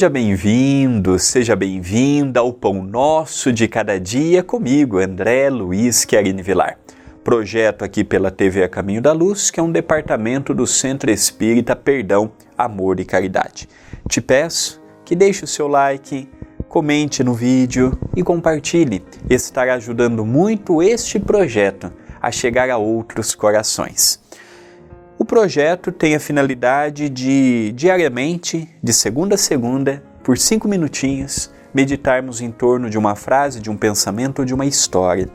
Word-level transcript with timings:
Seja 0.00 0.08
bem-vindo, 0.08 1.18
seja 1.18 1.54
bem-vinda 1.54 2.40
ao 2.40 2.54
Pão 2.54 2.82
Nosso 2.82 3.52
de 3.52 3.68
Cada 3.68 4.00
Dia 4.00 4.42
comigo, 4.42 4.96
André 4.96 5.50
Luiz 5.50 6.06
Querini 6.06 6.42
Vilar. 6.42 6.78
Projeto 7.22 7.84
aqui 7.84 8.02
pela 8.02 8.30
TV 8.30 8.64
A 8.64 8.68
Caminho 8.70 9.02
da 9.02 9.12
Luz, 9.12 9.50
que 9.50 9.60
é 9.60 9.62
um 9.62 9.70
departamento 9.70 10.54
do 10.54 10.66
Centro 10.66 11.10
Espírita 11.10 11.76
Perdão, 11.76 12.32
Amor 12.56 12.98
e 12.98 13.04
Caridade. 13.04 13.68
Te 14.08 14.22
peço 14.22 14.80
que 15.04 15.14
deixe 15.14 15.44
o 15.44 15.46
seu 15.46 15.68
like, 15.68 16.26
comente 16.66 17.22
no 17.22 17.34
vídeo 17.34 17.92
e 18.16 18.22
compartilhe. 18.22 19.04
Estará 19.28 19.74
ajudando 19.74 20.24
muito 20.24 20.82
este 20.82 21.20
projeto 21.20 21.92
a 22.22 22.32
chegar 22.32 22.70
a 22.70 22.78
outros 22.78 23.34
corações. 23.34 24.18
O 25.30 25.32
projeto 25.32 25.92
tem 25.92 26.16
a 26.16 26.18
finalidade 26.18 27.08
de, 27.08 27.70
diariamente, 27.76 28.68
de 28.82 28.92
segunda 28.92 29.36
a 29.36 29.38
segunda, 29.38 30.02
por 30.24 30.36
cinco 30.36 30.66
minutinhos, 30.66 31.52
meditarmos 31.72 32.40
em 32.40 32.50
torno 32.50 32.90
de 32.90 32.98
uma 32.98 33.14
frase, 33.14 33.60
de 33.60 33.70
um 33.70 33.76
pensamento 33.76 34.40
ou 34.40 34.44
de 34.44 34.52
uma 34.52 34.66
história. 34.66 35.30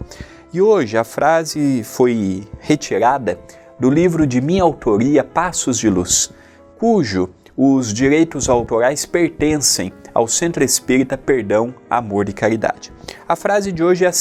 E 0.52 0.62
hoje 0.62 0.98
a 0.98 1.06
frase 1.06 1.82
foi 1.86 2.46
retirada 2.60 3.40
do 3.80 3.90
livro 3.90 4.28
de 4.28 4.42
minha 4.42 4.64
autoria 4.64 5.24
Passos 5.24 5.80
de 5.80 5.90
Luz, 5.90 6.30
cujo 6.78 7.30
os 7.56 7.94
direitos 7.94 8.50
autorais 8.50 9.06
pertencem 9.06 9.94
ao 10.14 10.28
Centro 10.28 10.62
Espírita 10.62 11.18
Perdão, 11.18 11.74
Amor 11.90 12.28
e 12.28 12.34
Caridade. 12.34 12.92
A 13.26 13.38
frase 13.38 13.72
de 13.72 13.82
hoje 13.82 14.04
é 14.04 14.12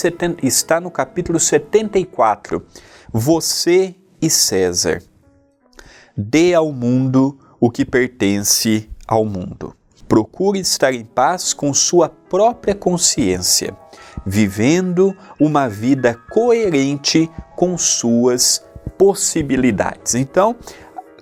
está 0.40 0.80
no 0.80 0.88
capítulo 0.88 1.40
74, 1.40 2.64
Você 3.12 3.96
e 4.22 4.30
César. 4.30 5.02
Dê 6.16 6.54
ao 6.54 6.72
mundo 6.72 7.36
o 7.58 7.70
que 7.70 7.84
pertence 7.84 8.88
ao 9.06 9.24
mundo. 9.24 9.74
Procure 10.06 10.60
estar 10.60 10.94
em 10.94 11.04
paz 11.04 11.52
com 11.52 11.74
sua 11.74 12.08
própria 12.08 12.74
consciência, 12.74 13.76
vivendo 14.24 15.16
uma 15.40 15.68
vida 15.68 16.14
coerente 16.30 17.28
com 17.56 17.76
suas 17.76 18.64
possibilidades. 18.96 20.14
Então, 20.14 20.54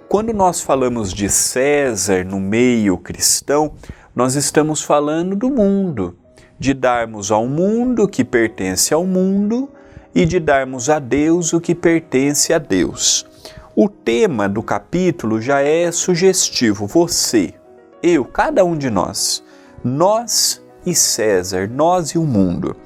quando 0.08 0.32
nós 0.34 0.60
falamos 0.60 1.10
de 1.12 1.30
César 1.30 2.24
no 2.24 2.38
meio 2.38 2.98
cristão, 2.98 3.72
nós 4.14 4.34
estamos 4.34 4.82
falando 4.82 5.34
do 5.34 5.48
mundo, 5.48 6.18
de 6.58 6.74
darmos 6.74 7.30
ao 7.30 7.46
mundo 7.46 8.02
o 8.02 8.08
que 8.08 8.24
pertence 8.24 8.92
ao 8.92 9.06
mundo 9.06 9.70
e 10.14 10.26
de 10.26 10.38
darmos 10.38 10.90
a 10.90 10.98
Deus 10.98 11.54
o 11.54 11.60
que 11.60 11.74
pertence 11.74 12.52
a 12.52 12.58
Deus. 12.58 13.26
O 13.74 13.88
tema 13.88 14.50
do 14.50 14.62
capítulo 14.62 15.40
já 15.40 15.62
é 15.62 15.90
sugestivo. 15.90 16.86
Você, 16.86 17.54
eu, 18.02 18.22
cada 18.22 18.62
um 18.66 18.76
de 18.76 18.90
nós, 18.90 19.42
nós 19.82 20.62
e 20.84 20.94
César, 20.94 21.70
nós 21.70 22.10
e 22.10 22.18
o 22.18 22.24
mundo. 22.24 22.76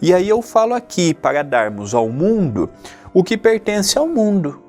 E 0.00 0.14
aí 0.14 0.28
eu 0.28 0.40
falo 0.40 0.74
aqui 0.74 1.12
para 1.12 1.42
darmos 1.42 1.92
ao 1.92 2.08
mundo 2.08 2.70
o 3.12 3.24
que 3.24 3.36
pertence 3.36 3.98
ao 3.98 4.06
mundo. 4.06 4.62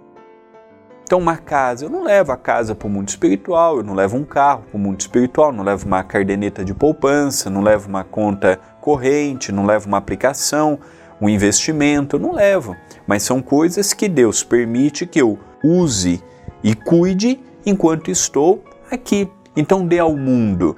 Então, 1.03 1.19
uma 1.19 1.37
casa, 1.37 1.85
eu 1.85 1.89
não 1.89 2.03
levo 2.03 2.31
a 2.31 2.37
casa 2.37 2.73
para 2.73 2.87
o 2.87 2.89
mundo 2.89 3.09
espiritual, 3.09 3.77
eu 3.77 3.83
não 3.83 3.93
levo 3.93 4.17
um 4.17 4.25
carro 4.25 4.63
para 4.63 4.77
o 4.77 4.79
mundo 4.79 4.99
espiritual, 4.99 5.51
não 5.51 5.63
levo 5.63 5.85
uma 5.85 6.03
cardeneta 6.03 6.65
de 6.65 6.73
poupança, 6.73 7.47
não 7.47 7.61
levo 7.61 7.87
uma 7.87 8.03
conta 8.03 8.59
corrente, 8.81 9.51
não 9.51 9.67
levo 9.67 9.87
uma 9.87 9.97
aplicação, 9.99 10.79
um 11.21 11.29
investimento, 11.29 12.15
eu 12.15 12.19
não 12.19 12.33
levo. 12.33 12.75
Mas 13.05 13.21
são 13.21 13.39
coisas 13.39 13.93
que 13.93 14.09
Deus 14.09 14.43
permite 14.43 15.05
que 15.05 15.21
eu 15.21 15.37
use 15.63 16.21
e 16.63 16.75
cuide 16.75 17.39
enquanto 17.65 18.11
estou 18.11 18.63
aqui. 18.91 19.29
Então 19.55 19.85
dê 19.85 19.99
ao 19.99 20.15
mundo, 20.15 20.75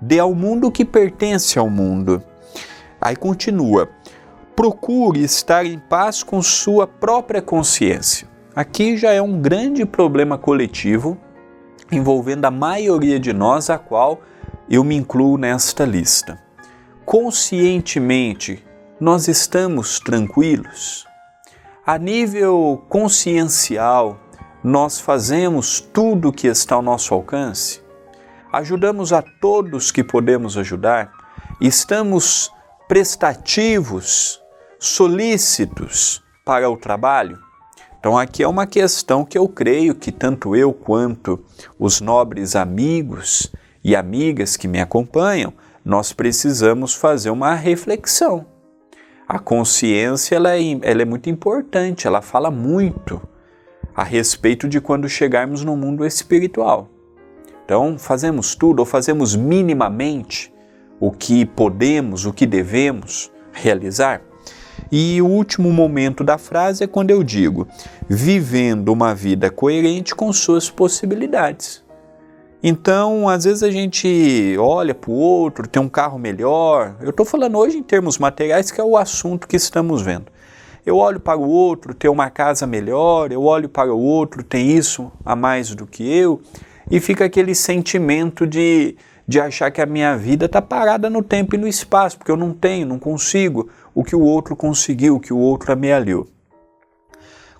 dê 0.00 0.18
ao 0.18 0.34
mundo 0.34 0.68
o 0.68 0.72
que 0.72 0.84
pertence 0.84 1.58
ao 1.58 1.70
mundo. 1.70 2.22
Aí 3.00 3.16
continua: 3.16 3.88
procure 4.54 5.22
estar 5.22 5.64
em 5.64 5.78
paz 5.78 6.22
com 6.22 6.42
sua 6.42 6.86
própria 6.86 7.40
consciência. 7.40 8.28
Aqui 8.54 8.96
já 8.96 9.12
é 9.12 9.22
um 9.22 9.40
grande 9.40 9.86
problema 9.86 10.36
coletivo 10.36 11.16
envolvendo 11.90 12.44
a 12.44 12.50
maioria 12.50 13.18
de 13.18 13.32
nós, 13.32 13.70
a 13.70 13.78
qual 13.78 14.20
eu 14.68 14.84
me 14.84 14.96
incluo 14.96 15.38
nesta 15.38 15.84
lista. 15.84 16.38
Conscientemente, 17.04 18.62
nós 19.00 19.28
estamos 19.28 19.98
tranquilos? 20.00 21.07
A 21.88 21.96
nível 21.96 22.84
consciencial, 22.86 24.20
nós 24.62 25.00
fazemos 25.00 25.80
tudo 25.80 26.28
o 26.28 26.32
que 26.34 26.46
está 26.46 26.74
ao 26.74 26.82
nosso 26.82 27.14
alcance? 27.14 27.80
Ajudamos 28.52 29.10
a 29.10 29.22
todos 29.22 29.90
que 29.90 30.04
podemos 30.04 30.58
ajudar? 30.58 31.10
Estamos 31.58 32.52
prestativos, 32.86 34.38
solícitos 34.78 36.22
para 36.44 36.68
o 36.68 36.76
trabalho? 36.76 37.38
Então, 37.98 38.18
aqui 38.18 38.42
é 38.42 38.48
uma 38.48 38.66
questão 38.66 39.24
que 39.24 39.38
eu 39.38 39.48
creio 39.48 39.94
que 39.94 40.12
tanto 40.12 40.54
eu 40.54 40.74
quanto 40.74 41.42
os 41.78 42.02
nobres 42.02 42.54
amigos 42.54 43.50
e 43.82 43.96
amigas 43.96 44.58
que 44.58 44.68
me 44.68 44.78
acompanham, 44.78 45.54
nós 45.82 46.12
precisamos 46.12 46.92
fazer 46.92 47.30
uma 47.30 47.54
reflexão 47.54 48.57
a 49.28 49.38
consciência 49.38 50.36
ela 50.36 50.56
é, 50.56 50.78
ela 50.80 51.02
é 51.02 51.04
muito 51.04 51.28
importante, 51.28 52.06
ela 52.06 52.22
fala 52.22 52.50
muito 52.50 53.20
a 53.94 54.02
respeito 54.02 54.66
de 54.66 54.80
quando 54.80 55.06
chegarmos 55.06 55.62
no 55.62 55.76
mundo 55.76 56.06
espiritual. 56.06 56.88
Então, 57.62 57.98
fazemos 57.98 58.54
tudo 58.54 58.80
ou 58.80 58.86
fazemos 58.86 59.36
minimamente 59.36 60.50
o 60.98 61.12
que 61.12 61.44
podemos, 61.44 62.24
o 62.24 62.32
que 62.32 62.46
devemos 62.46 63.30
realizar. 63.52 64.22
E 64.90 65.20
o 65.20 65.26
último 65.26 65.70
momento 65.70 66.24
da 66.24 66.38
frase 66.38 66.84
é 66.84 66.86
quando 66.86 67.10
eu 67.10 67.22
digo: 67.22 67.68
vivendo 68.08 68.88
uma 68.88 69.14
vida 69.14 69.50
coerente 69.50 70.14
com 70.14 70.32
suas 70.32 70.70
possibilidades. 70.70 71.84
Então, 72.62 73.28
às 73.28 73.44
vezes 73.44 73.62
a 73.62 73.70
gente 73.70 74.56
olha 74.58 74.92
para 74.92 75.10
o 75.10 75.14
outro, 75.14 75.68
tem 75.68 75.80
um 75.80 75.88
carro 75.88 76.18
melhor. 76.18 76.96
Eu 77.00 77.10
estou 77.10 77.24
falando 77.24 77.56
hoje 77.56 77.78
em 77.78 77.82
termos 77.82 78.18
materiais, 78.18 78.70
que 78.70 78.80
é 78.80 78.84
o 78.84 78.96
assunto 78.96 79.46
que 79.46 79.56
estamos 79.56 80.02
vendo. 80.02 80.26
Eu 80.84 80.96
olho 80.96 81.20
para 81.20 81.38
o 81.38 81.48
outro, 81.48 81.94
tem 81.94 82.10
uma 82.10 82.30
casa 82.30 82.66
melhor, 82.66 83.30
eu 83.30 83.44
olho 83.44 83.68
para 83.68 83.94
o 83.94 84.00
outro, 84.00 84.42
tem 84.42 84.76
isso 84.76 85.12
a 85.24 85.36
mais 85.36 85.72
do 85.74 85.86
que 85.86 86.02
eu, 86.02 86.40
e 86.90 86.98
fica 86.98 87.26
aquele 87.26 87.54
sentimento 87.54 88.46
de, 88.46 88.96
de 89.26 89.38
achar 89.38 89.70
que 89.70 89.80
a 89.80 89.86
minha 89.86 90.16
vida 90.16 90.46
está 90.46 90.62
parada 90.62 91.08
no 91.10 91.22
tempo 91.22 91.54
e 91.54 91.58
no 91.58 91.68
espaço, 91.68 92.16
porque 92.18 92.30
eu 92.30 92.36
não 92.36 92.52
tenho, 92.52 92.86
não 92.86 92.98
consigo 92.98 93.68
o 93.94 94.02
que 94.02 94.16
o 94.16 94.22
outro 94.22 94.56
conseguiu, 94.56 95.16
o 95.16 95.20
que 95.20 95.32
o 95.32 95.38
outro 95.38 95.72
amealhou. 95.72 96.26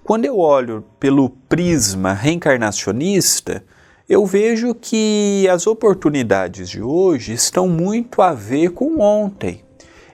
Quando 0.02 0.24
eu 0.24 0.38
olho 0.38 0.82
pelo 0.98 1.28
prisma 1.28 2.14
reencarnacionista, 2.14 3.62
eu 4.08 4.24
vejo 4.24 4.74
que 4.74 5.46
as 5.52 5.66
oportunidades 5.66 6.70
de 6.70 6.80
hoje 6.80 7.34
estão 7.34 7.68
muito 7.68 8.22
a 8.22 8.32
ver 8.32 8.70
com 8.70 9.00
ontem. 9.00 9.62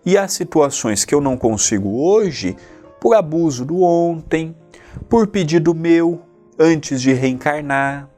E 0.05 0.19
as 0.19 0.33
situações 0.33 1.05
que 1.05 1.15
eu 1.15 1.21
não 1.21 1.37
consigo 1.37 2.03
hoje, 2.03 2.57
por 3.01 3.15
abuso 3.15 3.65
do 3.65 3.83
ontem, 3.83 4.55
por 5.09 5.29
pedido 5.29 5.73
meu 5.73 6.21
antes 6.59 7.01
de 7.01 7.13
reencarnar, 7.13 8.09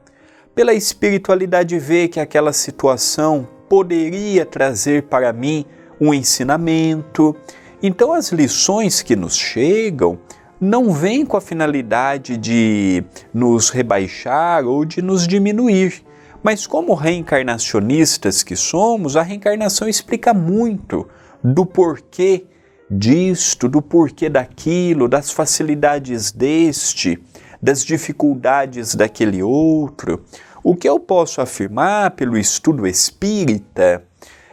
pela 0.55 0.73
espiritualidade 0.73 1.77
ver 1.77 2.07
que 2.07 2.19
aquela 2.19 2.53
situação 2.53 3.47
poderia 3.69 4.45
trazer 4.47 5.03
para 5.03 5.31
mim 5.31 5.63
um 6.01 6.11
ensinamento. 6.11 7.35
Então, 7.83 8.13
as 8.13 8.31
lições 8.31 9.03
que 9.03 9.15
nos 9.15 9.35
chegam 9.35 10.17
não 10.59 10.91
vem 10.91 11.25
com 11.25 11.37
a 11.37 11.41
finalidade 11.41 12.37
de 12.37 13.03
nos 13.33 13.69
rebaixar 13.69 14.65
ou 14.65 14.83
de 14.85 15.01
nos 15.01 15.27
diminuir. 15.27 16.03
Mas, 16.41 16.65
como 16.65 16.93
reencarnacionistas 16.93 18.43
que 18.43 18.55
somos, 18.55 19.15
a 19.15 19.21
reencarnação 19.21 19.87
explica 19.87 20.33
muito 20.33 21.07
do 21.43 21.65
porquê 21.65 22.45
disto, 22.89 23.67
do 23.67 23.81
porquê 23.81 24.29
daquilo, 24.29 25.07
das 25.07 25.31
facilidades 25.31 26.31
deste, 26.31 27.19
das 27.61 27.83
dificuldades 27.83 28.95
daquele 28.95 29.43
outro. 29.43 30.23
O 30.63 30.75
que 30.75 30.87
eu 30.87 30.99
posso 30.99 31.41
afirmar 31.41 32.11
pelo 32.11 32.37
estudo 32.37 32.87
espírita 32.87 34.03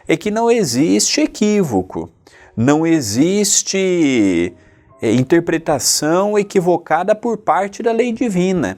é 0.07 0.15
que 0.15 0.29
não 0.29 0.51
existe 0.51 1.21
equívoco, 1.21 2.09
não 2.55 2.85
existe 2.85 4.53
interpretação 5.01 6.37
equivocada 6.37 7.13
por 7.15 7.37
parte 7.37 7.83
da 7.83 7.91
lei 7.91 8.11
divina. 8.11 8.77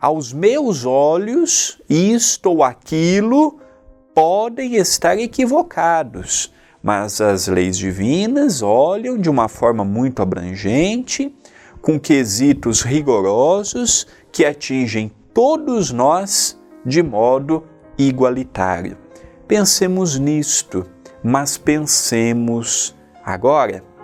Aos 0.00 0.32
meus 0.32 0.84
olhos, 0.84 1.80
isto 1.88 2.50
ou 2.50 2.62
aquilo 2.62 3.58
podem 4.14 4.76
estar 4.76 5.18
equivocados, 5.18 6.52
mas 6.82 7.20
as 7.20 7.48
leis 7.48 7.76
divinas 7.76 8.62
olham 8.62 9.18
de 9.18 9.28
uma 9.28 9.48
forma 9.48 9.84
muito 9.84 10.22
abrangente, 10.22 11.34
com 11.82 11.98
quesitos 11.98 12.82
rigorosos 12.82 14.06
que 14.32 14.44
atingem 14.44 15.10
todos 15.32 15.90
nós 15.90 16.58
de 16.84 17.02
modo 17.02 17.64
igualitário. 17.98 18.96
Pensemos 19.46 20.18
nisto, 20.18 20.86
mas 21.22 21.56
pensemos 21.56 22.94
agora. 23.24 23.95